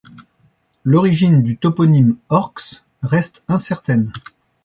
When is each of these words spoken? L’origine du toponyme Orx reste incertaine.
L’origine 0.83 1.43
du 1.43 1.57
toponyme 1.57 2.15
Orx 2.29 2.83
reste 3.03 3.43
incertaine. 3.47 4.11